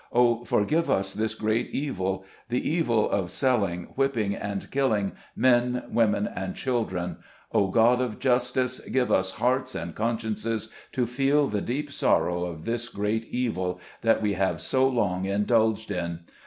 [0.11, 6.27] Oh, forgive us this great evil— the evil of selling, whipping, and killing men, women
[6.27, 7.17] and children!
[7.51, 8.79] Oh, God of justice!
[8.79, 14.23] give us hearts and consciences to feel the deep sorrow of this great evil that
[14.23, 16.21] we have so long indulged in